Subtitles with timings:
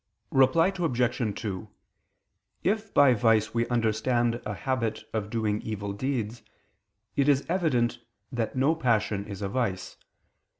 [0.31, 1.35] Reply Obj.
[1.39, 1.69] 2:
[2.63, 6.41] If by vice we understand a habit of doing evil deeds,
[7.15, 7.99] it is evident
[8.31, 9.97] that no passion is a vice.